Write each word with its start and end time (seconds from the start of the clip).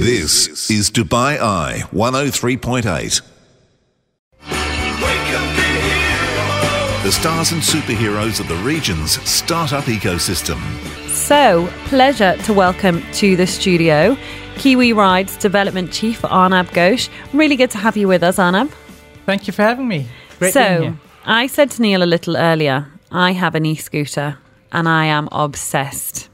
This 0.00 0.70
is 0.70 0.90
Dubai 0.90 1.38
Eye 1.38 1.82
103.8. 1.92 3.20
The 7.02 7.12
stars 7.12 7.52
and 7.52 7.60
superheroes 7.60 8.40
of 8.40 8.48
the 8.48 8.56
region's 8.64 9.20
startup 9.28 9.84
ecosystem. 9.84 10.58
So, 11.10 11.68
pleasure 11.84 12.34
to 12.44 12.54
welcome 12.54 13.02
to 13.12 13.36
the 13.36 13.46
studio 13.46 14.16
Kiwi 14.56 14.94
Rides 14.94 15.36
Development 15.36 15.92
Chief 15.92 16.24
Arnab 16.24 16.68
Ghosh. 16.68 17.10
Really 17.34 17.56
good 17.56 17.70
to 17.72 17.78
have 17.78 17.98
you 17.98 18.08
with 18.08 18.22
us, 18.22 18.38
Arnab. 18.38 18.70
Thank 19.26 19.46
you 19.48 19.52
for 19.52 19.60
having 19.60 19.86
me. 19.86 20.08
Great 20.38 20.54
so, 20.54 20.80
here. 20.80 20.98
I 21.26 21.46
said 21.46 21.70
to 21.72 21.82
Neil 21.82 22.02
a 22.02 22.08
little 22.08 22.38
earlier, 22.38 22.86
I 23.12 23.32
have 23.32 23.54
an 23.54 23.66
e 23.66 23.74
scooter 23.74 24.38
and 24.72 24.88
I 24.88 25.04
am 25.04 25.28
obsessed. 25.30 26.30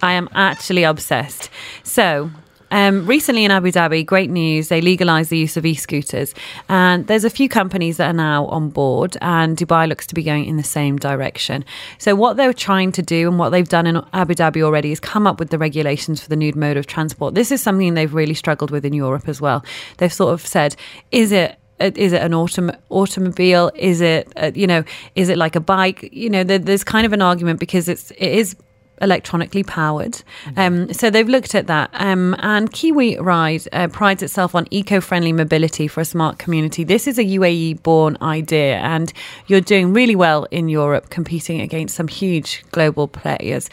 I 0.00 0.14
am 0.14 0.30
actually 0.34 0.84
obsessed. 0.84 1.50
So, 1.82 2.30
um, 2.72 3.06
recently 3.06 3.44
in 3.44 3.50
Abu 3.50 3.70
Dhabi, 3.70 4.04
great 4.04 4.30
news, 4.30 4.68
they 4.68 4.80
legalised 4.80 5.28
the 5.28 5.36
use 5.36 5.56
of 5.58 5.66
e 5.66 5.74
scooters. 5.74 6.34
And 6.70 7.06
there's 7.06 7.24
a 7.24 7.30
few 7.30 7.48
companies 7.48 7.98
that 7.98 8.08
are 8.08 8.14
now 8.14 8.46
on 8.46 8.70
board, 8.70 9.16
and 9.20 9.56
Dubai 9.56 9.86
looks 9.86 10.06
to 10.06 10.14
be 10.14 10.22
going 10.22 10.46
in 10.46 10.56
the 10.56 10.62
same 10.62 10.96
direction. 10.96 11.66
So, 11.98 12.16
what 12.16 12.38
they're 12.38 12.54
trying 12.54 12.90
to 12.92 13.02
do 13.02 13.28
and 13.28 13.38
what 13.38 13.50
they've 13.50 13.68
done 13.68 13.86
in 13.86 14.02
Abu 14.14 14.34
Dhabi 14.34 14.62
already 14.62 14.90
is 14.90 15.00
come 15.00 15.26
up 15.26 15.38
with 15.38 15.50
the 15.50 15.58
regulations 15.58 16.22
for 16.22 16.30
the 16.30 16.36
new 16.36 16.52
mode 16.56 16.78
of 16.78 16.86
transport. 16.86 17.34
This 17.34 17.52
is 17.52 17.62
something 17.62 17.92
they've 17.92 18.14
really 18.14 18.34
struggled 18.34 18.70
with 18.70 18.86
in 18.86 18.94
Europe 18.94 19.28
as 19.28 19.38
well. 19.38 19.62
They've 19.98 20.12
sort 20.12 20.32
of 20.32 20.44
said, 20.46 20.74
is 21.10 21.30
it 21.30 21.58
is 21.78 22.12
it 22.12 22.22
an 22.22 22.32
autom- 22.32 22.76
automobile? 22.88 23.70
Is 23.74 24.00
it 24.00 24.32
uh, 24.36 24.52
you 24.54 24.66
know 24.66 24.82
is 25.14 25.28
it 25.28 25.36
like 25.36 25.56
a 25.56 25.60
bike? 25.60 26.08
You 26.10 26.30
know, 26.30 26.44
there, 26.44 26.58
there's 26.58 26.84
kind 26.84 27.04
of 27.04 27.12
an 27.12 27.20
argument 27.20 27.60
because 27.60 27.88
it's 27.88 28.10
it 28.12 28.32
is 28.32 28.56
electronically 29.00 29.62
powered. 29.62 30.22
Um, 30.56 30.92
so 30.92 31.10
they've 31.10 31.28
looked 31.28 31.54
at 31.54 31.66
that. 31.66 31.90
Um, 31.94 32.36
and 32.38 32.72
Kiwi 32.72 33.18
Ride 33.18 33.62
uh, 33.72 33.88
prides 33.88 34.22
itself 34.22 34.54
on 34.54 34.66
eco 34.70 35.00
friendly 35.00 35.32
mobility 35.32 35.88
for 35.88 36.00
a 36.00 36.04
smart 36.04 36.38
community. 36.38 36.84
This 36.84 37.06
is 37.06 37.18
a 37.18 37.24
UAE 37.24 37.82
born 37.82 38.16
idea, 38.22 38.76
and 38.78 39.12
you're 39.46 39.60
doing 39.60 39.92
really 39.92 40.16
well 40.16 40.46
in 40.50 40.68
Europe, 40.68 41.10
competing 41.10 41.60
against 41.60 41.96
some 41.96 42.08
huge 42.08 42.64
global 42.70 43.08
players. 43.08 43.68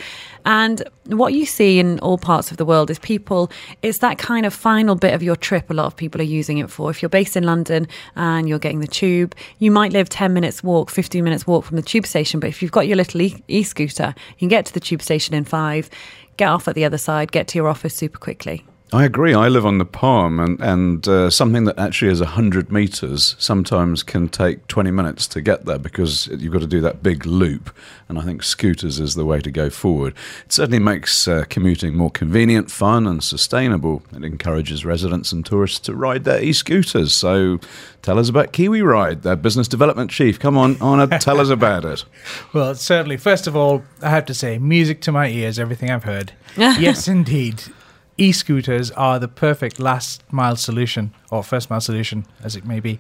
And 0.46 0.84
what 1.06 1.34
you 1.34 1.46
see 1.46 1.80
in 1.80 2.00
all 2.00 2.18
parts 2.18 2.50
of 2.50 2.58
the 2.58 2.66
world 2.66 2.90
is 2.90 2.98
people, 2.98 3.52
it's 3.82 4.00
that 4.00 4.18
kind 4.18 4.46
of 4.46 4.54
final 4.54 4.96
bit 4.96 5.14
of 5.14 5.22
your 5.22 5.36
trip 5.36 5.70
a 5.70 5.74
lot 5.74 5.86
of 5.86 5.96
people 5.96 6.22
are 6.22 6.24
using 6.24 6.60
it 6.60 6.72
for. 6.72 6.90
If 6.90 7.02
you're 7.02 7.10
based 7.10 7.36
in 7.36 7.44
London 7.44 7.88
and 8.16 8.48
you're 8.48 8.60
getting 8.60 8.80
the 8.80 8.88
tube, 8.88 9.36
you 9.60 9.70
might 9.70 9.92
live 9.92 10.08
10 10.08 10.34
minutes 10.34 10.64
walk, 10.64 10.90
15 10.90 11.24
minutes 11.24 11.46
walk 11.46 11.66
from 11.66 11.76
the 11.76 11.84
tube 11.84 12.06
station. 12.08 12.40
But 12.40 12.48
if 12.48 12.62
you've 12.62 12.72
got 12.72 12.88
your 12.88 12.96
little 12.96 13.22
e 13.22 13.64
scooter, 13.64 14.16
you 14.30 14.38
can 14.40 14.48
get 14.48 14.66
to 14.68 14.74
the 14.74 14.80
tube 14.80 15.02
station 15.02 15.09
in 15.34 15.46
five, 15.46 15.90
get 16.38 16.50
off 16.50 16.68
at 16.68 16.76
the 16.76 16.86
other 16.86 16.98
side, 16.98 17.32
get 17.32 17.48
to 17.50 17.58
your 17.58 17.68
office 17.68 17.96
super 17.96 18.18
quickly. 18.18 18.66
I 18.92 19.06
agree. 19.06 19.36
I 19.36 19.50
live 19.50 19.68
on 19.68 19.78
the 19.78 19.86
Palm, 19.86 20.40
and 20.40 20.60
and 20.60 21.08
uh, 21.08 21.30
something 21.30 21.66
that 21.66 21.78
actually 21.78 22.12
is 22.12 22.22
hundred 22.22 22.72
meters 22.72 23.36
sometimes 23.38 24.02
can 24.02 24.30
take 24.30 24.68
twenty 24.68 24.90
minutes 24.90 25.28
to 25.28 25.42
get 25.42 25.66
there 25.66 25.78
because 25.78 26.26
you've 26.28 26.54
got 26.54 26.62
to 26.62 26.68
do 26.68 26.82
that 26.82 27.04
big 27.04 27.26
loop. 27.26 27.70
And 28.08 28.18
I 28.18 28.24
think 28.24 28.42
scooters 28.42 29.00
is 29.00 29.14
the 29.14 29.26
way 29.26 29.42
to 29.42 29.52
go 29.52 29.70
forward. 29.70 30.16
It 30.46 30.54
certainly 30.54 30.80
makes 30.80 31.28
uh, 31.28 31.44
commuting 31.50 31.96
more 31.96 32.10
convenient, 32.10 32.72
fun, 32.72 33.06
and 33.06 33.24
sustainable. 33.24 34.02
It 34.12 34.24
encourages 34.24 34.84
residents 34.84 35.32
and 35.32 35.46
tourists 35.46 35.80
to 35.82 35.96
ride 35.96 36.24
their 36.24 36.42
e-scooters. 36.42 37.14
So, 37.14 37.60
tell 38.02 38.18
us 38.18 38.28
about 38.28 38.54
Kiwi 38.54 38.82
Ride, 38.82 39.22
their 39.22 39.36
business 39.36 39.68
development 39.68 40.10
chief. 40.10 40.40
Come 40.40 40.58
on, 40.58 40.82
Arnab, 40.82 41.20
tell 41.20 41.40
us 41.40 41.50
about 41.50 41.86
it. 41.86 42.06
Well, 42.54 42.74
certainly. 42.74 43.18
First 43.18 43.46
of 43.46 43.56
all, 43.56 43.84
I 44.02 44.10
have 44.10 44.26
to 44.26 44.34
say, 44.34 44.58
music 44.58 45.02
to 45.02 45.12
my 45.12 45.28
ears. 45.28 45.60
Everything 45.60 45.92
I've 45.92 46.06
heard. 46.06 46.32
yes, 46.58 47.08
indeed 47.08 47.64
e 48.20 48.32
scooters 48.32 48.92
are 48.92 49.18
the 49.18 49.28
perfect 49.28 49.80
last 49.80 50.24
mile 50.32 50.56
solution 50.56 51.14
or 51.32 51.44
first 51.44 51.70
mile 51.70 51.82
solution, 51.82 52.26
as 52.44 52.56
it 52.56 52.66
may 52.66 52.80
be. 52.80 53.00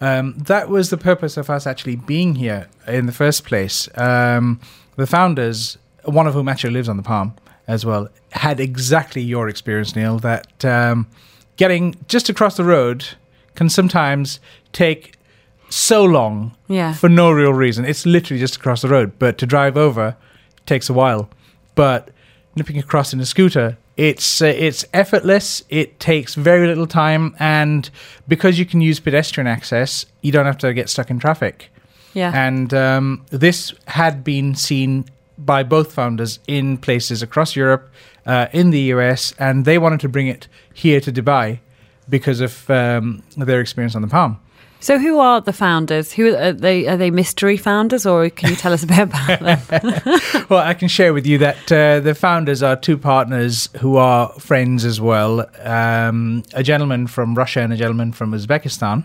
Um, 0.00 0.34
that 0.38 0.68
was 0.68 0.90
the 0.90 0.96
purpose 0.96 1.36
of 1.36 1.48
us 1.48 1.66
actually 1.66 1.96
being 1.96 2.34
here 2.34 2.68
in 2.86 3.06
the 3.06 3.12
first 3.12 3.44
place. 3.44 3.88
Um, 3.96 4.60
the 4.96 5.06
founders, 5.06 5.78
one 6.04 6.26
of 6.26 6.34
whom 6.34 6.48
actually 6.48 6.72
lives 6.72 6.88
on 6.88 6.96
the 6.96 7.02
Palm 7.02 7.34
as 7.66 7.86
well, 7.86 8.08
had 8.32 8.60
exactly 8.60 9.22
your 9.22 9.48
experience, 9.48 9.94
Neil, 9.94 10.18
that 10.18 10.64
um, 10.64 11.06
getting 11.56 11.96
just 12.08 12.28
across 12.28 12.56
the 12.56 12.64
road 12.64 13.06
can 13.54 13.68
sometimes 13.68 14.40
take 14.72 15.14
so 15.68 16.02
long 16.02 16.56
yeah. 16.66 16.92
for 16.92 17.08
no 17.08 17.30
real 17.30 17.52
reason. 17.52 17.84
It's 17.84 18.04
literally 18.04 18.40
just 18.40 18.56
across 18.56 18.82
the 18.82 18.88
road, 18.88 19.12
but 19.18 19.38
to 19.38 19.46
drive 19.46 19.76
over 19.76 20.16
takes 20.66 20.88
a 20.88 20.92
while. 20.92 21.30
But 21.74 22.10
nipping 22.56 22.78
across 22.78 23.12
in 23.12 23.20
a 23.20 23.26
scooter 23.26 23.78
it's 24.00 24.40
uh, 24.40 24.46
it's 24.46 24.86
effortless. 24.94 25.62
It 25.68 26.00
takes 26.00 26.34
very 26.34 26.66
little 26.66 26.86
time, 26.86 27.36
and 27.38 27.90
because 28.26 28.58
you 28.58 28.64
can 28.64 28.80
use 28.80 28.98
pedestrian 28.98 29.46
access, 29.46 30.06
you 30.22 30.32
don't 30.32 30.46
have 30.46 30.56
to 30.58 30.72
get 30.72 30.88
stuck 30.88 31.10
in 31.10 31.18
traffic. 31.18 31.70
Yeah. 32.14 32.32
And 32.34 32.72
um, 32.72 33.26
this 33.28 33.74
had 33.88 34.24
been 34.24 34.54
seen 34.54 35.04
by 35.36 35.62
both 35.62 35.92
founders 35.92 36.38
in 36.46 36.78
places 36.78 37.22
across 37.22 37.54
Europe, 37.54 37.90
uh, 38.24 38.46
in 38.52 38.70
the 38.70 38.80
US, 38.94 39.34
and 39.38 39.66
they 39.66 39.76
wanted 39.76 40.00
to 40.00 40.08
bring 40.08 40.28
it 40.28 40.48
here 40.72 41.00
to 41.02 41.12
Dubai 41.12 41.58
because 42.08 42.40
of 42.40 42.70
um, 42.70 43.22
their 43.36 43.60
experience 43.60 43.94
on 43.94 44.00
the 44.00 44.08
Palm. 44.08 44.40
So, 44.82 44.98
who 44.98 45.18
are 45.18 45.42
the 45.42 45.52
founders? 45.52 46.12
Who 46.12 46.34
are 46.34 46.52
they? 46.52 46.86
Are 46.88 46.96
they 46.96 47.10
mystery 47.10 47.58
founders, 47.58 48.06
or 48.06 48.30
can 48.30 48.48
you 48.48 48.56
tell 48.56 48.72
us 48.72 48.82
a 48.82 48.86
bit 48.86 49.00
about 49.00 49.40
them? 49.40 50.00
well, 50.48 50.66
I 50.66 50.72
can 50.72 50.88
share 50.88 51.12
with 51.12 51.26
you 51.26 51.36
that 51.38 51.70
uh, 51.70 52.00
the 52.00 52.14
founders 52.14 52.62
are 52.62 52.76
two 52.76 52.96
partners 52.96 53.68
who 53.80 53.96
are 53.96 54.30
friends 54.40 54.86
as 54.86 54.98
well. 54.98 55.46
Um, 55.62 56.44
a 56.54 56.62
gentleman 56.62 57.08
from 57.08 57.34
Russia 57.34 57.60
and 57.60 57.74
a 57.74 57.76
gentleman 57.76 58.12
from 58.12 58.32
Uzbekistan. 58.32 59.04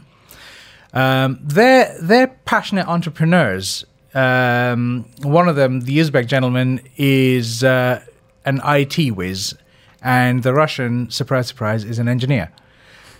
Um, 0.93 1.39
they're 1.41 1.93
they're 2.01 2.27
passionate 2.45 2.87
entrepreneurs. 2.87 3.85
Um, 4.13 5.05
one 5.23 5.49
of 5.49 5.57
them, 5.57 5.81
the 5.81 5.97
Uzbek 5.97 6.27
gentleman, 6.27 6.79
is 6.95 7.65
uh, 7.65 8.01
an 8.45 8.61
IT 8.63 9.11
whiz, 9.11 9.53
and 10.01 10.41
the 10.41 10.53
Russian, 10.53 11.09
surprise, 11.09 11.47
surprise, 11.47 11.83
is 11.83 11.99
an 11.99 12.07
engineer. 12.07 12.49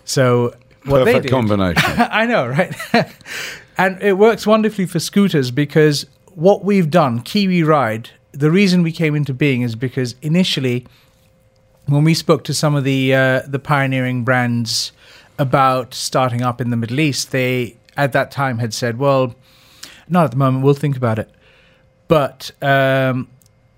So 0.06 0.54
what 0.86 1.06
Perfect 1.06 1.24
did, 1.24 1.32
combination. 1.32 1.84
I 1.98 2.26
know, 2.26 2.48
right? 2.48 2.74
and 3.78 4.02
it 4.02 4.18
works 4.18 4.46
wonderfully 4.46 4.86
for 4.86 5.00
scooters 5.00 5.52
because 5.52 6.06
what 6.34 6.64
we've 6.64 6.90
done, 6.90 7.22
Kiwi 7.22 7.64
Ride, 7.64 8.10
the 8.32 8.52
reason 8.52 8.84
we 8.84 8.92
came 8.92 9.16
into 9.16 9.34
being 9.34 9.62
is 9.62 9.76
because 9.76 10.16
initially, 10.22 10.86
when 11.88 12.04
we 12.04 12.14
spoke 12.14 12.44
to 12.46 12.54
some 12.54 12.76
of 12.76 12.84
the 12.84 13.14
uh, 13.14 13.42
the 13.48 13.60
pioneering 13.60 14.24
brands 14.24 14.92
about 15.38 15.94
starting 15.94 16.42
up 16.42 16.62
in 16.62 16.70
the 16.70 16.78
Middle 16.78 17.00
East, 17.00 17.32
they 17.32 17.78
at 17.98 18.12
that 18.14 18.32
time 18.32 18.60
had 18.60 18.74
said, 18.74 19.00
"Well, 19.00 19.36
not 20.08 20.26
at 20.26 20.32
the 20.32 20.38
moment. 20.38 20.64
We'll 20.64 20.74
think 20.74 20.98
about 20.98 21.20
it." 21.20 21.30
But 22.08 22.52
um, 22.62 23.28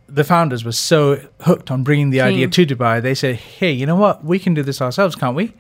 the 0.09 0.24
founders 0.24 0.66
were 0.66 0.72
so 0.72 1.22
hooked 1.41 1.72
on 1.72 1.84
bringing 1.84 2.09
the 2.09 2.22
idea 2.22 2.47
to 2.47 2.66
Dubai, 2.66 3.01
they 3.01 3.16
said, 3.16 3.35
"Hey, 3.35 3.72
you 3.72 3.85
know 3.85 3.95
what? 3.95 4.24
We 4.24 4.39
can 4.39 4.53
do 4.53 4.63
this 4.63 4.81
ourselves, 4.81 5.16
can't 5.16 5.35
we?" 5.35 5.53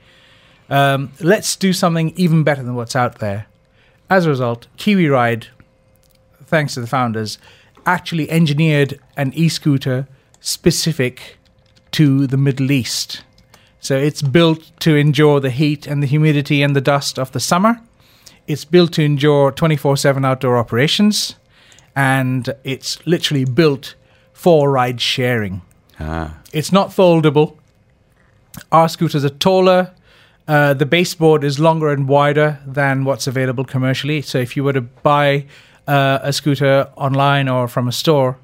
Um, 0.69 1.11
let's 1.21 1.55
do 1.55 1.73
something 1.73 2.13
even 2.15 2.43
better 2.43 2.63
than 2.63 2.75
what's 2.75 2.95
out 2.95 3.19
there. 3.19 3.47
As 4.09 4.25
a 4.25 4.29
result, 4.29 4.67
Kiwi 4.77 5.07
Ride, 5.07 5.47
thanks 6.45 6.73
to 6.73 6.81
the 6.81 6.87
founders, 6.87 7.37
actually 7.85 8.29
engineered 8.29 8.99
an 9.15 9.33
e 9.33 9.49
scooter 9.49 10.07
specific 10.39 11.37
to 11.91 12.27
the 12.27 12.37
Middle 12.37 12.71
East. 12.71 13.23
So 13.79 13.95
it's 13.95 14.21
built 14.21 14.71
to 14.81 14.95
endure 14.95 15.39
the 15.39 15.49
heat 15.49 15.87
and 15.87 16.01
the 16.01 16.07
humidity 16.07 16.61
and 16.61 16.75
the 16.75 16.81
dust 16.81 17.17
of 17.17 17.31
the 17.31 17.39
summer. 17.39 17.81
It's 18.47 18.65
built 18.65 18.93
to 18.93 19.03
endure 19.03 19.51
24 19.51 19.97
7 19.97 20.25
outdoor 20.25 20.57
operations. 20.57 21.35
And 21.95 22.53
it's 22.63 23.05
literally 23.07 23.45
built 23.45 23.95
for 24.31 24.69
ride 24.69 25.01
sharing. 25.01 25.61
Ah. 25.99 26.37
It's 26.53 26.71
not 26.71 26.89
foldable. 26.89 27.57
Our 28.71 28.87
scooters 28.87 29.25
are 29.25 29.29
taller, 29.29 29.93
uh, 30.47 30.73
the 30.73 30.85
baseboard 30.85 31.43
is 31.43 31.59
longer 31.59 31.89
and 31.91 32.07
wider 32.07 32.59
than 32.65 33.03
what's 33.03 33.27
available 33.27 33.65
commercially. 33.65 34.21
So 34.21 34.37
if 34.37 34.55
you 34.55 34.63
were 34.63 34.73
to 34.73 34.81
buy 34.81 35.45
uh, 35.87 36.19
a 36.21 36.31
scooter 36.31 36.89
online 36.95 37.49
or 37.49 37.67
from 37.67 37.87
a 37.87 37.91
store, 37.91 38.37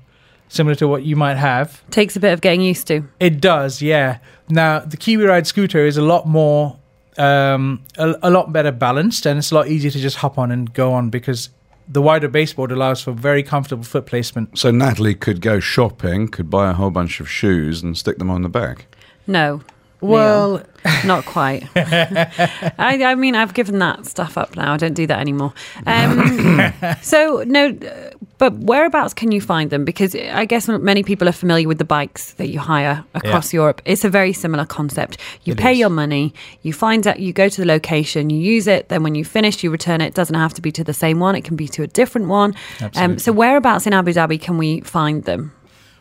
similar 0.50 0.75
to 0.75 0.88
what 0.88 1.03
you 1.03 1.15
might 1.15 1.38
have, 1.38 1.81
takes 1.89 2.15
a 2.15 2.19
bit 2.19 2.33
of 2.33 2.41
getting 2.41 2.61
used 2.61 2.88
to. 2.88 3.03
It 3.19 3.41
does, 3.41 3.81
yeah. 3.81 4.19
Now 4.50 4.79
the 4.79 4.97
Kiwi 4.97 5.25
Ride 5.25 5.47
scooter 5.47 5.85
is 5.85 5.97
a 5.97 6.01
lot 6.01 6.27
more, 6.27 6.77
um, 7.17 7.81
a, 7.97 8.15
a 8.23 8.29
lot 8.29 8.51
better 8.51 8.71
balanced, 8.71 9.25
and 9.25 9.38
it's 9.38 9.51
a 9.51 9.56
lot 9.56 9.67
easier 9.67 9.91
to 9.91 9.99
just 9.99 10.17
hop 10.17 10.38
on 10.38 10.51
and 10.51 10.73
go 10.73 10.94
on 10.94 11.09
because 11.09 11.49
the 11.88 12.01
wider 12.01 12.27
baseboard 12.27 12.71
allows 12.71 13.01
for 13.01 13.11
very 13.11 13.44
comfortable 13.44 13.83
foot 13.83 14.06
placement. 14.06 14.57
So 14.57 14.71
Natalie 14.71 15.15
could 15.15 15.41
go 15.41 15.59
shopping, 15.59 16.27
could 16.27 16.49
buy 16.49 16.69
a 16.69 16.73
whole 16.73 16.91
bunch 16.91 17.19
of 17.19 17.29
shoes 17.29 17.83
and 17.83 17.97
stick 17.97 18.17
them 18.19 18.29
on 18.29 18.41
the 18.41 18.49
back. 18.49 18.85
No, 19.27 19.33
Neil? 19.45 19.63
Well, 20.03 20.63
not 21.05 21.25
quite. 21.25 21.67
I, 21.75 23.00
I 23.03 23.15
mean, 23.15 23.35
I've 23.35 23.53
given 23.53 23.79
that 23.79 24.05
stuff 24.05 24.38
up 24.38 24.55
now. 24.55 24.73
I 24.73 24.77
don't 24.77 24.94
do 24.94 25.07
that 25.07 25.19
anymore. 25.19 25.53
Um, 25.88 26.73
so 27.01 27.44
no, 27.47 27.69
uh, 27.69 28.09
but 28.38 28.53
whereabouts 28.55 29.13
can 29.13 29.31
you 29.31 29.39
find 29.39 29.69
them? 29.69 29.85
Because 29.85 30.15
I 30.15 30.44
guess 30.45 30.67
many 30.67 31.03
people 31.03 31.29
are 31.29 31.33
familiar 31.33 31.67
with 31.67 31.77
the 31.77 31.85
bikes 31.85 32.33
that 32.33 32.50
you 32.50 32.59
hire 32.59 33.05
across 33.13 33.53
Europe. 33.53 33.81
It's 33.85 34.03
a 34.03 34.09
very 34.09 34.33
similar 34.33 34.65
concept. 34.65 35.17
You 35.44 35.53
It 35.53 35.59
pay 35.59 35.73
is. 35.73 35.79
your 35.79 35.89
money, 35.89 36.33
you 36.63 36.73
find 36.73 37.07
out, 37.07 37.19
you 37.19 37.31
go 37.31 37.47
to 37.47 37.61
the 37.61 37.67
location, 37.67 38.29
you 38.29 38.39
use 38.39 38.67
it. 38.67 38.89
Then 38.89 39.03
when 39.03 39.15
you 39.15 39.23
finish, 39.23 39.63
you 39.63 39.71
return 39.71 40.01
it. 40.01 40.07
It 40.07 40.15
doesn't 40.15 40.35
have 40.35 40.53
to 40.56 40.61
be 40.61 40.71
to 40.73 40.83
the 40.83 40.94
same 40.94 41.19
one. 41.19 41.35
It 41.35 41.45
can 41.45 41.56
be 41.56 41.67
to 41.69 41.83
a 41.83 41.88
different 41.88 42.27
one. 42.27 42.56
Um, 42.95 43.17
so 43.19 43.31
whereabouts 43.31 43.88
in 43.88 43.94
Abu 43.94 44.11
Dhabi 44.11 44.41
can 44.41 44.57
we 44.57 44.81
find 44.81 45.23
them? 45.23 45.53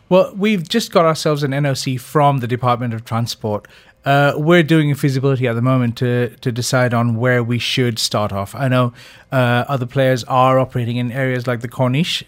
Well, 0.09 0.33
we've 0.35 0.67
just 0.67 0.91
got 0.91 1.05
ourselves 1.05 1.43
an 1.43 1.51
NOC 1.51 1.99
from 1.99 2.39
the 2.39 2.47
Department 2.47 2.93
of 2.93 3.05
Transport. 3.05 3.67
Uh, 4.05 4.33
we're 4.35 4.63
doing 4.63 4.91
a 4.91 4.95
feasibility 4.95 5.47
at 5.47 5.53
the 5.53 5.61
moment 5.61 5.97
to 5.97 6.29
to 6.41 6.51
decide 6.51 6.93
on 6.93 7.15
where 7.15 7.43
we 7.43 7.57
should 7.57 7.97
start 7.97 8.33
off. 8.33 8.53
I 8.53 8.67
know 8.67 8.93
uh, 9.31 9.65
other 9.67 9.85
players 9.85 10.23
are 10.25 10.59
operating 10.59 10.97
in 10.97 11.11
areas 11.11 11.47
like 11.47 11.61
the 11.61 11.69
Corniche, 11.69 12.23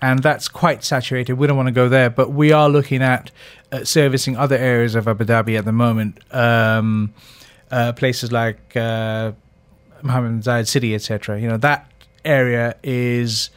and 0.00 0.22
that's 0.22 0.48
quite 0.48 0.84
saturated. 0.84 1.34
We 1.34 1.46
don't 1.46 1.56
want 1.56 1.66
to 1.68 1.72
go 1.72 1.88
there, 1.88 2.08
but 2.08 2.30
we 2.30 2.52
are 2.52 2.68
looking 2.68 3.02
at 3.02 3.30
uh, 3.72 3.84
servicing 3.84 4.36
other 4.36 4.56
areas 4.56 4.94
of 4.94 5.08
Abu 5.08 5.24
Dhabi 5.24 5.58
at 5.58 5.64
the 5.64 5.72
moment. 5.72 6.18
Um, 6.32 7.12
uh, 7.70 7.92
places 7.92 8.32
like 8.32 8.76
uh, 8.76 9.32
Mohammed 10.02 10.42
Zayed 10.42 10.68
City, 10.68 10.94
etc. 10.94 11.40
You 11.40 11.48
know 11.48 11.56
that 11.58 11.90
area 12.24 12.76
is 12.82 13.50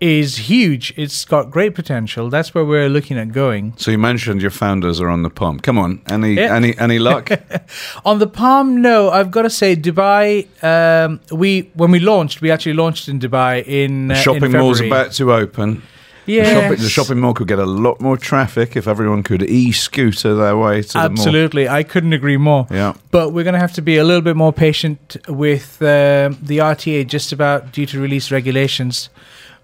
is 0.00 0.36
huge. 0.50 0.92
It's 0.96 1.24
got 1.24 1.50
great 1.50 1.74
potential. 1.74 2.28
That's 2.28 2.54
where 2.54 2.64
we're 2.64 2.88
looking 2.88 3.18
at 3.18 3.32
going. 3.32 3.72
So 3.76 3.90
you 3.90 3.98
mentioned 3.98 4.42
your 4.42 4.50
founders 4.50 5.00
are 5.00 5.08
on 5.08 5.22
the 5.22 5.30
palm. 5.30 5.58
Come 5.60 5.78
on, 5.78 6.02
any 6.10 6.34
Yeah. 6.34 6.54
any 6.54 6.76
any 6.78 6.98
luck? 6.98 7.30
On 8.04 8.18
the 8.18 8.26
Palm, 8.26 8.82
no, 8.82 9.10
I've 9.10 9.30
got 9.30 9.42
to 9.42 9.50
say 9.50 9.74
Dubai. 9.74 10.46
Um, 10.62 11.20
we 11.32 11.70
when 11.74 11.90
we 11.90 11.98
launched, 12.00 12.40
we 12.42 12.50
actually 12.50 12.74
launched 12.74 13.08
in 13.08 13.18
Dubai 13.18 13.64
in 13.66 14.08
The 14.08 14.14
uh, 14.14 14.18
shopping 14.18 14.44
in 14.44 14.52
mall's 14.52 14.80
about 14.80 15.12
to 15.12 15.32
open. 15.32 15.82
The, 16.26 16.32
Yeah, 16.32 16.44
shopping, 16.54 16.82
the 16.82 16.88
shopping 16.88 17.20
mall 17.20 17.34
could 17.34 17.46
get 17.48 17.60
a 17.60 17.64
lot 17.66 18.00
more 18.00 18.16
traffic 18.16 18.76
if 18.76 18.88
everyone 18.88 19.22
could 19.22 19.42
e-scooter 19.44 20.34
their 20.34 20.56
way 20.56 20.82
to 20.82 20.92
the 20.92 20.98
mall. 20.98 21.04
Absolutely, 21.10 21.68
I 21.68 21.84
couldn't 21.84 22.12
agree 22.12 22.36
more. 22.36 22.66
Yeah. 22.70 22.94
But 23.12 23.32
we're 23.32 23.44
going 23.44 23.54
to 23.54 23.60
have 23.60 23.74
to 23.74 23.82
be 23.82 23.96
a 23.96 24.04
little 24.04 24.22
bit 24.22 24.34
more 24.36 24.52
patient 24.52 25.16
with 25.28 25.80
um, 25.80 26.36
the 26.42 26.58
RTA 26.58 27.06
just 27.06 27.32
about 27.32 27.70
due 27.72 27.86
to 27.86 28.00
release 28.00 28.32
regulations. 28.32 29.08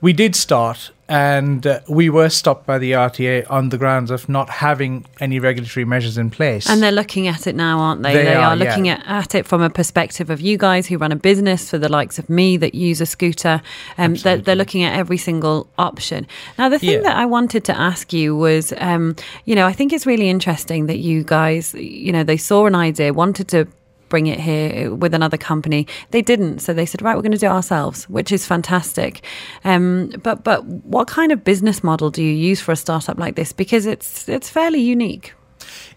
We 0.02 0.12
did 0.12 0.34
start, 0.34 0.90
and 1.08 1.64
uh, 1.64 1.78
we 1.88 2.10
were 2.10 2.28
stopped 2.28 2.66
by 2.66 2.78
the 2.78 2.90
RTA 2.90 3.48
on 3.48 3.68
the 3.68 3.78
grounds 3.78 4.10
of 4.10 4.28
not 4.28 4.50
having 4.50 5.06
any 5.20 5.38
regulatory 5.38 5.84
measures 5.84 6.18
in 6.18 6.28
place. 6.28 6.68
And 6.68 6.82
they're 6.82 6.90
looking 6.90 7.28
at 7.28 7.46
it 7.46 7.54
now, 7.54 7.78
aren't 7.78 8.02
they? 8.02 8.12
They 8.14 8.34
are, 8.34 8.50
are, 8.50 8.56
yeah. 8.56 8.64
looking 8.64 8.88
at, 8.88 9.00
at 9.06 9.36
it 9.36 9.46
from 9.46 9.62
a 9.62 9.70
perspective 9.70 10.28
of 10.28 10.40
you 10.40 10.58
guys 10.58 10.88
who 10.88 10.98
run 10.98 11.12
a 11.12 11.16
business 11.16 11.70
for 11.70 11.78
the 11.78 11.88
likes 11.88 12.18
of 12.18 12.28
me 12.28 12.56
that 12.56 12.74
use 12.74 13.00
a 13.00 13.06
scooter. 13.06 13.62
Um, 13.96 14.16
they're, 14.16 14.38
they're 14.38 14.56
looking 14.56 14.82
at 14.82 14.98
every 14.98 15.18
single 15.18 15.68
option. 15.78 16.26
Now, 16.58 16.68
the 16.68 16.80
thing 16.80 16.90
Yeah. 16.90 17.02
that 17.02 17.16
I 17.16 17.24
wanted 17.24 17.62
to 17.66 17.78
ask 17.78 18.12
you 18.12 18.34
was, 18.34 18.74
um, 18.78 19.14
you 19.44 19.54
know, 19.54 19.68
I 19.68 19.72
think 19.72 19.92
it's 19.92 20.04
really 20.04 20.28
interesting 20.28 20.86
that 20.86 20.98
you 20.98 21.22
guys, 21.22 21.74
you 21.74 22.10
know, 22.10 22.24
they 22.24 22.38
saw 22.38 22.66
an 22.66 22.74
idea, 22.74 23.12
wanted 23.12 23.46
to 23.48 23.68
bring 24.12 24.26
it 24.26 24.38
here 24.38 24.94
with 24.94 25.14
another 25.14 25.38
company. 25.38 25.86
They 26.10 26.20
didn't, 26.20 26.58
so 26.58 26.74
they 26.74 26.84
said, 26.84 27.00
"Right, 27.00 27.16
we're 27.16 27.22
going 27.28 27.38
to 27.40 27.44
do 27.46 27.46
it 27.46 27.56
ourselves," 27.60 27.98
which 28.10 28.30
is 28.30 28.46
fantastic. 28.46 29.24
Um, 29.64 30.10
but 30.22 30.44
but 30.44 30.66
what 30.94 31.08
kind 31.08 31.32
of 31.32 31.42
business 31.42 31.82
model 31.82 32.10
do 32.10 32.22
you 32.22 32.34
use 32.50 32.60
for 32.60 32.72
a 32.72 32.76
startup 32.76 33.18
like 33.18 33.34
this? 33.36 33.54
Because 33.54 33.86
it's 33.86 34.28
it's 34.28 34.50
fairly 34.50 34.80
unique. 34.80 35.32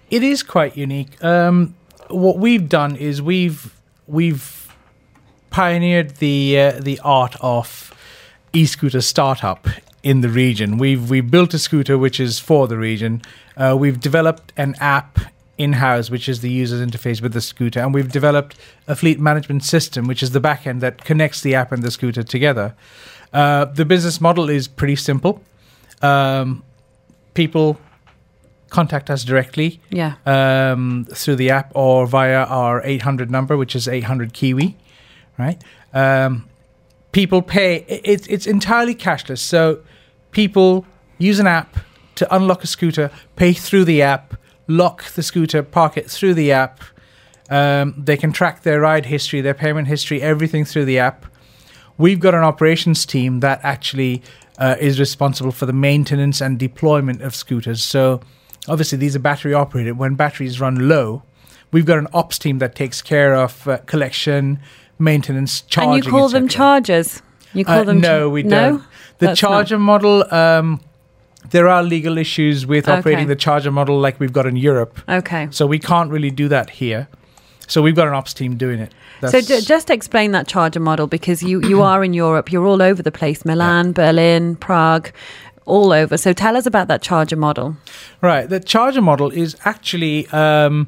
It 0.10 0.24
is 0.24 0.44
quite 0.44 0.78
unique. 0.78 1.22
Um, 1.22 1.76
what 2.08 2.38
we've 2.38 2.70
done 2.70 2.96
is 2.96 3.22
we've 3.22 3.76
we've 4.08 4.74
pioneered 5.50 6.16
the 6.18 6.60
uh, 6.60 6.80
the 6.80 6.98
art 7.04 7.36
of 7.42 7.94
e-scooter 8.54 9.02
startup 9.02 9.68
in 10.04 10.22
the 10.22 10.30
region. 10.30 10.78
We've 10.78 11.10
we 11.10 11.20
built 11.20 11.54
a 11.54 11.60
scooter 11.60 11.98
which 11.98 12.20
is 12.22 12.40
for 12.40 12.68
the 12.68 12.78
region. 12.78 13.22
Uh, 13.58 13.76
we've 13.78 14.00
developed 14.00 14.54
an 14.56 14.76
app 14.80 15.20
in-house 15.58 16.10
which 16.10 16.28
is 16.28 16.42
the 16.42 16.50
user's 16.52 16.86
interface 16.86 17.22
with 17.22 17.34
the 17.34 17.42
scooter 17.42 17.80
and 17.80 17.94
we've 17.94 18.12
developed 18.12 18.56
a 18.88 18.96
fleet 18.96 19.20
management 19.20 19.64
system 19.64 20.06
which 20.08 20.22
is 20.22 20.32
the 20.32 20.40
back 20.40 20.68
end 20.68 20.82
that 20.82 21.04
connects 21.06 21.42
the 21.42 21.56
app 21.56 21.72
and 21.72 21.82
the 21.84 21.92
scooter 21.92 22.24
together 22.24 22.76
uh, 23.34 23.66
the 23.66 23.86
business 23.86 24.20
model 24.20 24.50
is 24.50 24.68
pretty 24.68 24.96
simple 24.96 25.42
um, 26.02 26.64
people 27.34 27.80
contact 28.70 29.10
us 29.10 29.24
directly 29.24 29.80
Yeah. 29.90 30.16
um, 30.26 31.06
through 31.14 31.38
the 31.38 31.50
app 31.52 31.72
or 31.74 32.06
via 32.08 32.44
our 32.46 32.82
800 32.84 33.32
number, 33.32 33.56
which 33.56 33.76
is 33.76 33.88
800 33.88 34.34
Kiwi, 34.34 34.76
right? 35.38 35.62
Um, 35.94 36.50
people 37.14 37.42
pay, 37.42 37.78
i- 37.90 38.02
it's, 38.04 38.28
it's 38.28 38.46
entirely 38.48 38.94
cashless. 38.96 39.38
So 39.40 39.80
people 40.32 40.86
use 41.18 41.40
an 41.40 41.48
app 41.48 41.78
to 42.16 42.36
unlock 42.36 42.64
a 42.64 42.68
scooter, 42.68 43.12
pay 43.38 43.54
through 43.54 43.86
the 43.86 44.02
app, 44.02 44.34
lock 44.68 45.04
the 45.14 45.24
scooter, 45.24 45.64
park 45.64 45.98
it 45.98 46.10
through 46.10 46.34
the 46.34 46.52
app. 46.52 46.82
Um, 47.50 47.94
they 47.98 48.18
can 48.18 48.32
track 48.32 48.64
their 48.64 48.82
ride 48.82 49.06
history, 49.06 49.42
their 49.42 49.54
payment 49.54 49.88
history, 49.88 50.22
everything 50.22 50.66
through 50.66 50.86
the 50.86 50.98
app. 51.00 51.26
We've 51.98 52.20
got 52.20 52.34
an 52.34 52.44
operations 52.44 53.06
team 53.06 53.40
that 53.42 53.60
actually 53.64 54.22
uh, 54.58 54.76
is 54.80 55.00
responsible 55.00 55.52
for 55.52 55.66
the 55.66 55.74
maintenance 55.74 56.42
and 56.42 56.58
deployment 56.58 57.22
of 57.22 57.36
scooters. 57.36 57.84
So, 57.84 58.20
obviously, 58.68 58.98
these 58.98 59.16
are 59.16 59.20
battery 59.20 59.54
operated. 59.54 59.98
When 59.98 60.16
batteries 60.16 60.60
run 60.60 60.90
low, 60.90 61.24
we've 61.72 61.86
got 61.86 62.00
an 62.00 62.08
ops 62.14 62.40
team 62.40 62.58
that 62.60 62.76
takes 62.76 63.02
care 63.02 63.36
of 63.36 63.68
uh, 63.68 63.78
collection, 63.86 64.60
maintenance, 65.00 65.62
charging. 65.62 65.94
and 65.94 66.06
you 66.06 66.12
call 66.12 66.30
them 66.30 66.48
chargers. 66.48 67.22
You 67.54 67.64
call 67.64 67.80
Uh, 67.82 67.84
them 67.86 68.02
no, 68.02 68.30
we 68.30 68.44
no? 68.44 68.50
don't. 68.50 68.84
The 69.20 69.28
That's 69.28 69.42
not- 69.42 69.50
charger 69.50 69.80
model. 69.80 70.26
Um, 70.34 70.82
there 71.52 71.68
are 71.68 71.84
legal 71.84 72.18
issues 72.18 72.66
with 72.66 72.88
Okay. 72.88 72.98
operating 73.00 73.28
the 73.28 73.36
charger 73.36 73.72
model 73.72 74.00
like 74.00 74.20
we've 74.20 74.34
got 74.34 74.46
in 74.46 74.56
Europe, 74.56 75.00
Okay. 75.10 75.48
so 75.52 75.66
we 75.68 75.80
can't 75.80 76.10
really 76.12 76.32
do 76.32 76.48
that 76.50 76.70
here. 76.72 77.08
So 77.68 77.82
we've 77.82 77.96
got 77.96 78.08
an 78.08 78.14
ops 78.14 78.34
team 78.34 78.58
doing 78.58 78.80
it. 78.80 78.94
So 79.22 79.28
That's- 79.28 79.48
d- 79.48 79.62
just 79.66 79.90
explain 79.90 80.32
that 80.34 80.48
charger 80.48 80.80
model 80.80 81.08
because 81.08 81.42
you, 81.42 81.62
you 81.68 81.82
are 81.82 82.04
in 82.04 82.14
Europe. 82.14 82.52
You're 82.52 82.66
all 82.68 82.82
over 82.82 83.02
the 83.02 83.12
place. 83.12 83.44
Milan, 83.44 83.92
Berlin, 83.92 84.56
Prague, 84.56 85.10
all 85.66 85.92
over. 85.92 86.16
So 86.18 86.32
tell 86.32 86.56
us 86.56 86.68
about 86.68 86.88
that 86.90 87.02
charger 87.02 87.36
model. 87.36 87.76
Right. 88.22 88.48
The 88.48 88.60
charger 88.60 89.02
model 89.02 89.32
is 89.32 89.56
actually 89.66 90.28
um, 90.28 90.88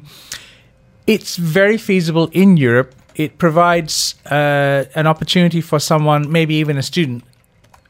it's 1.08 1.36
very 1.36 1.78
feasible 1.78 2.28
in 2.32 2.56
Europe. 2.56 2.94
It 3.16 3.38
provides 3.38 4.14
uh, 4.30 4.84
an 4.94 5.08
opportunity 5.08 5.60
for 5.60 5.80
someone, 5.80 6.30
maybe 6.30 6.54
even 6.54 6.78
a 6.78 6.82
student, 6.82 7.24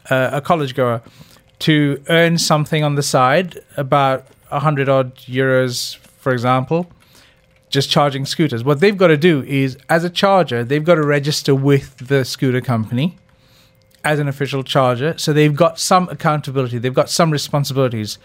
uh, 0.09 0.31
a 0.32 0.41
college 0.41 0.75
goer, 0.75 1.03
to 1.61 2.03
earn 2.09 2.39
something 2.39 2.85
on 2.85 2.95
the 2.95 3.03
side, 3.03 3.61
about 3.77 4.27
a 4.51 4.61
hundred 4.61 4.89
odd 4.89 5.17
euros, 5.17 5.97
for 5.97 6.33
example, 6.33 6.91
just 7.69 7.91
charging 7.91 8.25
scooters. 8.25 8.65
What 8.65 8.81
they've 8.81 8.97
got 8.97 9.09
to 9.09 9.17
do 9.17 9.43
is, 9.43 9.77
as 9.88 10.05
a 10.05 10.11
charger, 10.11 10.65
they've 10.65 10.85
got 10.85 10.95
to 10.95 11.03
register 11.03 11.55
with 11.55 11.97
the 12.09 12.25
scooter 12.25 12.61
company 12.61 13.19
as 14.05 14.19
an 14.19 14.29
official 14.29 14.62
charger. 14.62 15.19
So 15.19 15.33
they've 15.33 15.55
got 15.55 15.79
some 15.79 16.09
accountability, 16.09 16.79
they've 16.79 16.95
got 16.95 17.11
some 17.11 17.31
responsibilities 17.31 18.19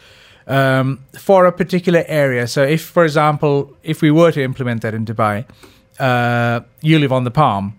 um, 0.47 1.03
for 1.17 1.45
a 1.45 1.51
particular 1.51 2.03
area. 2.07 2.47
So 2.47 2.63
if, 2.63 2.83
for 2.83 3.03
example, 3.03 3.75
if 3.83 4.01
we 4.01 4.11
were 4.11 4.31
to 4.31 4.41
implement 4.41 4.81
that 4.83 4.93
in 4.93 5.05
Dubai, 5.05 5.45
uh, 5.99 6.61
you 6.81 6.99
live 6.99 7.11
on 7.11 7.23
the 7.23 7.31
Palm. 7.31 7.77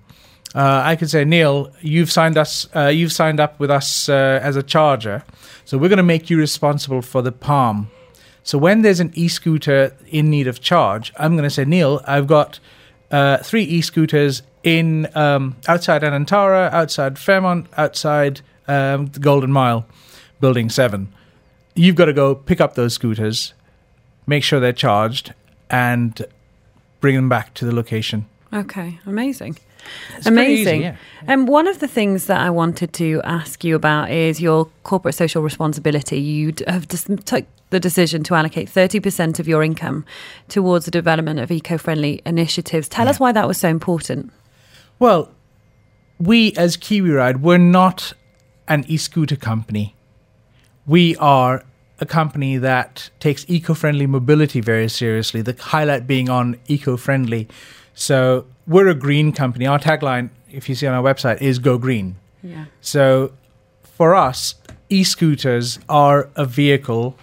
Uh, 0.54 0.82
I 0.84 0.94
could 0.94 1.10
say, 1.10 1.24
Neil, 1.24 1.72
you've 1.80 2.12
signed 2.12 2.38
us. 2.38 2.68
Uh, 2.74 2.86
you've 2.86 3.12
signed 3.12 3.40
up 3.40 3.58
with 3.58 3.70
us 3.70 4.08
uh, 4.08 4.38
as 4.42 4.54
a 4.56 4.62
charger, 4.62 5.24
so 5.64 5.76
we're 5.76 5.88
going 5.88 5.96
to 5.96 6.02
make 6.04 6.30
you 6.30 6.38
responsible 6.38 7.02
for 7.02 7.22
the 7.22 7.32
Palm. 7.32 7.90
So 8.44 8.58
when 8.58 8.82
there's 8.82 9.00
an 9.00 9.10
e-scooter 9.14 9.96
in 10.06 10.30
need 10.30 10.46
of 10.46 10.60
charge, 10.60 11.12
I'm 11.18 11.32
going 11.32 11.44
to 11.44 11.50
say, 11.50 11.64
Neil, 11.64 12.02
I've 12.06 12.26
got 12.26 12.60
uh, 13.10 13.38
three 13.38 13.64
e-scooters 13.64 14.42
in 14.62 15.08
um, 15.16 15.56
outside 15.66 16.02
Anantara, 16.02 16.70
outside 16.70 17.18
Fairmont, 17.18 17.66
outside 17.76 18.42
um, 18.68 19.06
the 19.06 19.20
Golden 19.20 19.50
Mile, 19.50 19.86
Building 20.40 20.68
Seven. 20.68 21.12
You've 21.74 21.96
got 21.96 22.04
to 22.04 22.12
go 22.12 22.34
pick 22.34 22.60
up 22.60 22.74
those 22.74 22.94
scooters, 22.94 23.54
make 24.26 24.44
sure 24.44 24.60
they're 24.60 24.72
charged, 24.72 25.34
and 25.70 26.24
bring 27.00 27.16
them 27.16 27.28
back 27.28 27.54
to 27.54 27.64
the 27.64 27.74
location. 27.74 28.26
Okay, 28.52 29.00
amazing. 29.06 29.58
It's 30.16 30.26
pretty 30.26 30.52
easy, 30.52 30.62
amazing. 30.62 30.82
yeah. 30.82 30.96
And 31.26 31.48
one 31.48 31.66
of 31.66 31.78
the 31.78 31.88
things 31.88 32.26
that 32.26 32.40
I 32.40 32.50
wanted 32.50 32.92
to 32.94 33.20
ask 33.24 33.64
you 33.64 33.74
about 33.74 34.10
is 34.10 34.40
your 34.40 34.68
corporate 34.82 35.14
social 35.14 35.42
responsibility. 35.42 36.18
You 36.18 36.52
have 36.66 36.88
just 36.88 37.08
took 37.26 37.46
the 37.70 37.80
decision 37.80 38.22
to 38.24 38.34
allocate 38.34 38.68
30% 38.68 39.40
of 39.40 39.48
your 39.48 39.62
income 39.62 40.04
towards 40.48 40.84
the 40.84 40.90
development 40.90 41.40
of 41.40 41.50
eco-friendly 41.50 42.22
initiatives. 42.24 42.88
Tell 42.88 43.08
us 43.08 43.18
why 43.18 43.32
that 43.32 43.48
was 43.48 43.58
so 43.58 43.68
important. 43.68 44.32
Well, 44.98 45.30
we 46.20 46.52
as 46.52 46.76
Kiwi 46.76 47.10
Ride, 47.10 47.42
we're 47.42 47.58
not 47.58 48.12
an 48.68 48.84
e-scooter 48.86 49.36
company. 49.36 49.94
We 50.86 51.16
are 51.16 51.64
a 52.00 52.06
company 52.06 52.56
that 52.58 53.10
takes 53.18 53.44
eco-friendly 53.48 54.06
mobility 54.06 54.60
very 54.60 54.88
seriously. 54.88 55.42
The 55.42 55.56
highlight 55.58 56.06
being 56.06 56.28
on 56.28 56.58
eco-friendly. 56.68 57.48
So 57.94 58.46
we're 58.66 58.88
a 58.88 58.94
green 58.94 59.32
company. 59.32 59.66
Our 59.66 59.78
tagline, 59.78 60.30
if 60.50 60.68
you 60.68 60.74
see 60.74 60.86
on 60.86 60.94
our 60.94 61.02
website, 61.02 61.40
is 61.40 61.58
"Go 61.58 61.78
Green." 61.78 62.16
Yeah. 62.42 62.66
So 62.80 63.32
for 63.82 64.14
us, 64.14 64.56
e-scooters 64.88 65.78
are 65.88 66.28
a 66.36 66.44
vehicle 66.44 67.16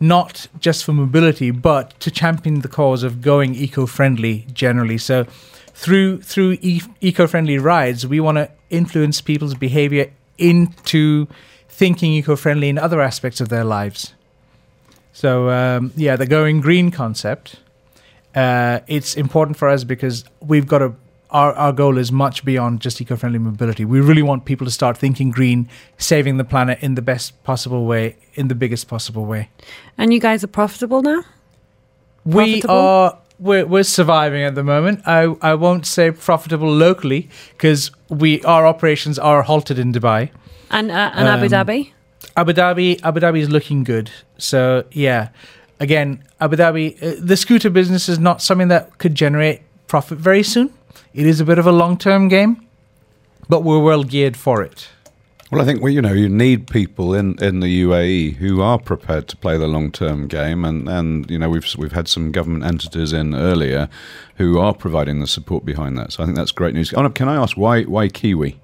not 0.00 0.46
just 0.58 0.82
for 0.82 0.94
mobility, 0.94 1.50
but 1.50 1.98
to 2.00 2.10
champion 2.10 2.60
the 2.60 2.68
cause 2.68 3.02
of 3.02 3.20
going 3.20 3.54
eco-friendly 3.54 4.46
generally. 4.52 4.96
So 4.96 5.24
through 5.74 6.22
through 6.22 6.56
e- 6.62 6.82
eco-friendly 7.00 7.58
rides, 7.58 8.06
we 8.06 8.18
want 8.18 8.36
to 8.36 8.50
influence 8.70 9.20
people's 9.20 9.54
behavior 9.54 10.10
into 10.38 11.28
thinking 11.68 12.12
eco-friendly 12.12 12.68
in 12.70 12.78
other 12.78 13.00
aspects 13.00 13.40
of 13.40 13.50
their 13.50 13.64
lives. 13.64 14.14
So 15.12 15.50
um, 15.50 15.92
yeah, 15.96 16.16
the 16.16 16.26
going 16.26 16.60
green 16.60 16.90
concept. 16.90 17.56
Uh, 18.34 18.80
it's 18.86 19.14
important 19.16 19.56
for 19.56 19.68
us 19.68 19.84
because 19.84 20.24
we've 20.40 20.66
got 20.66 20.82
a 20.82 20.92
our, 21.32 21.52
our 21.54 21.72
goal 21.72 21.96
is 21.96 22.10
much 22.10 22.44
beyond 22.44 22.80
just 22.80 23.00
eco-friendly 23.00 23.38
mobility. 23.38 23.84
We 23.84 24.00
really 24.00 24.22
want 24.22 24.44
people 24.46 24.64
to 24.66 24.70
start 24.72 24.98
thinking 24.98 25.30
green, 25.30 25.68
saving 25.96 26.38
the 26.38 26.44
planet 26.44 26.78
in 26.82 26.96
the 26.96 27.02
best 27.02 27.40
possible 27.44 27.86
way, 27.86 28.16
in 28.34 28.48
the 28.48 28.56
biggest 28.56 28.88
possible 28.88 29.24
way. 29.26 29.48
And 29.96 30.12
you 30.12 30.18
guys 30.18 30.42
are 30.42 30.48
profitable 30.48 31.02
now? 31.02 31.22
We 32.24 32.60
Profitable? 32.62 32.74
are 32.74 33.18
we're, 33.38 33.64
we're 33.64 33.84
surviving 33.84 34.42
at 34.42 34.54
the 34.56 34.64
moment. 34.64 35.02
I 35.06 35.22
I 35.40 35.54
won't 35.54 35.86
say 35.86 36.10
profitable 36.10 36.68
locally 36.70 37.28
because 37.56 37.92
we 38.08 38.42
our 38.42 38.66
operations 38.66 39.18
are 39.18 39.42
halted 39.42 39.78
in 39.78 39.92
Dubai. 39.92 40.30
And, 40.70 40.90
uh, 40.90 41.10
and 41.14 41.28
Abu 41.28 41.44
Um, 41.46 41.50
Dhabi? 41.50 41.92
Abu 42.36 42.52
Dhabi, 42.52 43.00
Abu 43.02 43.20
Dhabi 43.20 43.40
is 43.40 43.48
looking 43.50 43.82
good. 43.84 44.10
So 44.36 44.84
yeah, 44.92 45.28
again, 45.80 46.22
Abu 46.40 46.56
Dhabi, 46.56 47.02
uh, 47.02 47.16
the 47.18 47.36
scooter 47.36 47.70
business 47.70 48.08
is 48.08 48.18
not 48.18 48.40
something 48.42 48.68
that 48.68 48.98
could 48.98 49.14
generate 49.14 49.62
profit 49.88 50.18
very 50.18 50.42
soon. 50.42 50.72
It 51.12 51.26
is 51.26 51.40
a 51.40 51.44
bit 51.44 51.58
of 51.58 51.66
a 51.66 51.72
long-term 51.72 52.28
game, 52.28 52.66
but 53.48 53.64
we're 53.64 53.82
well 53.82 54.04
geared 54.04 54.36
for 54.36 54.62
it. 54.62 54.88
Well, 55.50 55.60
I 55.60 55.64
think 55.64 55.82
well, 55.82 55.90
you 55.90 56.00
know 56.00 56.12
you 56.12 56.28
need 56.28 56.68
people 56.68 57.12
in, 57.12 57.42
in 57.42 57.58
the 57.58 57.82
UAE 57.82 58.36
who 58.36 58.60
are 58.60 58.78
prepared 58.78 59.26
to 59.28 59.36
play 59.36 59.58
the 59.58 59.66
long 59.66 59.90
term 59.90 60.28
game, 60.28 60.64
and, 60.64 60.88
and 60.88 61.28
you 61.28 61.40
know 61.40 61.48
we've 61.48 61.66
we've 61.76 61.90
had 61.90 62.06
some 62.06 62.30
government 62.30 62.64
entities 62.64 63.12
in 63.12 63.34
earlier 63.34 63.88
who 64.36 64.60
are 64.60 64.72
providing 64.72 65.18
the 65.18 65.26
support 65.26 65.64
behind 65.64 65.98
that. 65.98 66.12
So 66.12 66.22
I 66.22 66.26
think 66.26 66.36
that's 66.36 66.52
great 66.52 66.74
news. 66.74 66.94
Oh, 66.94 67.08
can 67.10 67.28
I 67.28 67.34
ask 67.34 67.56
why 67.56 67.82
why 67.82 68.06
Kiwi? 68.06 68.60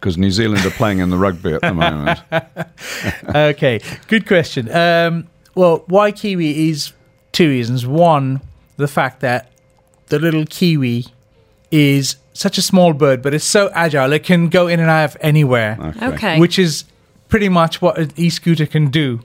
Because 0.00 0.16
New 0.16 0.30
Zealand 0.30 0.64
are 0.64 0.70
playing 0.70 1.00
in 1.00 1.10
the 1.10 1.18
rugby 1.18 1.52
at 1.52 1.60
the 1.60 1.74
moment. 1.74 2.20
okay, 3.34 3.80
good 4.08 4.26
question. 4.26 4.74
Um, 4.74 5.28
well, 5.54 5.84
why 5.86 6.12
Kiwi 6.12 6.70
is 6.70 6.92
two 7.32 7.48
reasons. 7.48 7.86
One, 7.86 8.40
the 8.76 8.88
fact 8.88 9.20
that 9.20 9.50
the 10.08 10.18
little 10.18 10.44
Kiwi 10.46 11.06
is 11.70 12.16
such 12.34 12.58
a 12.58 12.62
small 12.62 12.92
bird, 12.92 13.22
but 13.22 13.34
it's 13.34 13.44
so 13.44 13.70
agile, 13.74 14.12
it 14.12 14.24
can 14.24 14.48
go 14.48 14.66
in 14.68 14.80
and 14.80 14.88
out 14.90 15.04
of 15.10 15.16
anywhere, 15.20 15.78
Okay. 16.02 16.38
which 16.38 16.58
is 16.58 16.84
pretty 17.28 17.48
much 17.48 17.80
what 17.82 17.98
an 17.98 18.10
e 18.16 18.28
scooter 18.30 18.66
can 18.66 18.88
do 18.90 19.20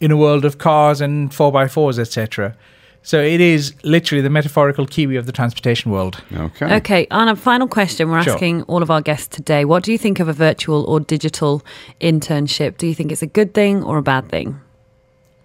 in 0.00 0.10
a 0.10 0.16
world 0.16 0.44
of 0.44 0.58
cars 0.58 1.00
and 1.00 1.30
4x4s, 1.30 1.98
etc. 1.98 2.56
So 3.04 3.20
it 3.20 3.40
is 3.40 3.74
literally 3.82 4.22
the 4.22 4.30
metaphorical 4.30 4.86
Kiwi 4.86 5.16
of 5.16 5.26
the 5.26 5.32
transportation 5.32 5.90
world. 5.90 6.22
Okay. 6.36 6.76
Okay, 6.76 7.06
a 7.10 7.36
final 7.36 7.66
question. 7.68 8.08
We're 8.10 8.22
Sure. 8.22 8.34
asking 8.34 8.62
all 8.64 8.82
of 8.82 8.90
our 8.90 9.00
guests 9.00 9.28
today 9.28 9.64
what 9.64 9.82
do 9.82 9.90
you 9.92 9.98
think 9.98 10.20
of 10.20 10.28
a 10.28 10.32
virtual 10.32 10.84
or 10.84 11.00
digital 11.00 11.62
internship? 12.00 12.76
Do 12.78 12.86
you 12.86 12.94
think 12.94 13.10
it's 13.12 13.22
a 13.22 13.26
good 13.26 13.54
thing 13.54 13.82
or 13.82 13.98
a 13.98 14.02
bad 14.02 14.28
thing? 14.28 14.60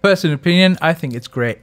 Personal 0.02 0.36
opinion, 0.36 0.78
I 0.82 0.94
think 0.94 1.14
it's 1.14 1.28
great. 1.28 1.60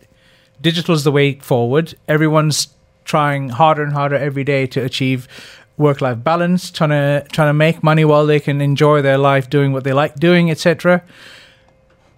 Digital 0.61 0.95
is 0.95 1.05
the 1.05 1.13
way 1.13 1.35
forward. 1.35 1.95
Everyone's 2.09 2.69
trying 3.05 3.51
harder 3.51 3.83
and 3.83 3.93
harder 3.93 4.17
every 4.17 4.45
day 4.45 4.67
to 4.69 4.81
achieve 4.81 5.29
work-life 5.77 6.23
balance, 6.23 6.71
trying 6.71 6.91
to 6.91 7.27
trying 7.33 7.49
to 7.49 7.55
make 7.55 7.83
money 7.83 8.05
while 8.05 8.27
they 8.27 8.41
can 8.41 8.61
enjoy 8.61 9.03
their 9.03 9.19
life 9.19 9.51
doing 9.51 9.73
what 9.73 9.85
they 9.85 9.93
like 9.93 10.15
doing, 10.17 10.51
etc. 10.51 11.03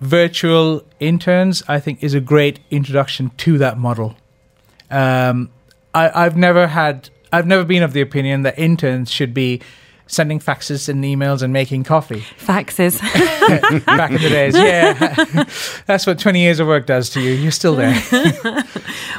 Virtual 0.00 0.84
interns, 1.00 1.62
I 1.66 1.80
think, 1.80 2.02
is 2.02 2.14
a 2.14 2.20
great 2.20 2.60
introduction 2.70 3.30
to 3.38 3.58
that 3.58 3.78
model. 3.78 4.14
Um, 4.90 5.50
I, 5.94 6.24
I've 6.24 6.36
never 6.36 6.66
had, 6.66 7.08
I've 7.32 7.46
never 7.46 7.64
been 7.64 7.82
of 7.82 7.94
the 7.94 8.02
opinion 8.02 8.42
that 8.42 8.58
interns 8.58 9.10
should 9.10 9.32
be 9.32 9.62
sending 10.06 10.38
faxes 10.38 10.88
and 10.88 11.02
emails 11.04 11.42
and 11.42 11.52
making 11.52 11.84
coffee 11.84 12.20
Faxes. 12.38 13.00
back 13.86 14.10
in 14.10 14.22
the 14.22 14.28
days. 14.28 14.56
Yeah, 14.56 15.44
that's 15.86 16.06
what 16.06 16.18
20 16.18 16.40
years 16.40 16.60
of 16.60 16.66
work 16.66 16.86
does 16.86 17.10
to 17.10 17.20
you. 17.20 17.32
You're 17.32 17.52
still 17.52 17.76
there. 17.76 17.94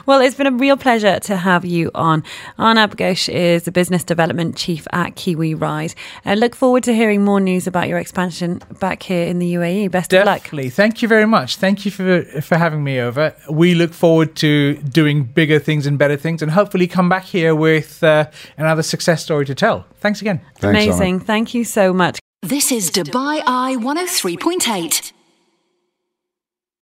well, 0.05 0.21
it's 0.21 0.35
been 0.35 0.47
a 0.47 0.51
real 0.51 0.77
pleasure 0.77 1.19
to 1.19 1.37
have 1.37 1.65
you 1.65 1.91
on. 1.93 2.23
Arnab 2.57 2.97
Ghosh 2.97 3.33
is 3.33 3.63
the 3.63 3.71
Business 3.71 4.03
Development 4.03 4.55
Chief 4.55 4.87
at 4.91 5.15
Kiwi 5.15 5.53
Ride. 5.53 5.93
I 6.25 6.35
look 6.35 6.55
forward 6.55 6.83
to 6.83 6.93
hearing 6.93 7.23
more 7.23 7.39
news 7.39 7.67
about 7.67 7.87
your 7.87 7.97
expansion 7.97 8.61
back 8.79 9.03
here 9.03 9.27
in 9.27 9.39
the 9.39 9.53
UAE. 9.55 9.91
Best 9.91 10.13
of 10.13 10.25
luck. 10.25 10.43
Definitely. 10.43 10.69
Thank 10.69 11.01
you 11.01 11.07
very 11.07 11.25
much. 11.25 11.57
Thank 11.57 11.85
you 11.85 11.91
for 11.91 12.23
for 12.41 12.57
having 12.57 12.83
me 12.83 12.99
over. 12.99 13.35
We 13.49 13.75
look 13.75 13.93
forward 13.93 14.35
to 14.37 14.75
doing 14.75 15.23
bigger 15.23 15.59
things 15.59 15.85
and 15.85 15.97
better 15.97 16.17
things, 16.17 16.41
and 16.41 16.51
hopefully 16.51 16.87
come 16.87 17.09
back 17.09 17.23
here 17.25 17.55
with 17.55 18.03
uh, 18.03 18.29
another 18.57 18.83
success 18.83 19.23
story 19.23 19.45
to 19.45 19.55
tell. 19.55 19.85
Thanks 19.99 20.21
again. 20.21 20.41
Thanks, 20.59 20.76
Alan. 20.77 20.89
Amazing. 20.89 21.19
Thank 21.21 21.53
you 21.53 21.63
so 21.63 21.93
much. 21.93 22.19
This 22.41 22.71
is 22.71 22.91
Dubai 22.91 23.41
Eye 23.45 23.75
103.8. 23.79 25.11